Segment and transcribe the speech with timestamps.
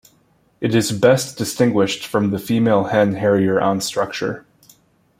[0.61, 4.47] It is best distinguished from the female hen harrier on structure.